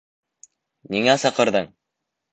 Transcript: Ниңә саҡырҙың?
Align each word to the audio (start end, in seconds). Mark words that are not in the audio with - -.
Ниңә 0.95 1.17
саҡырҙың? 1.27 1.73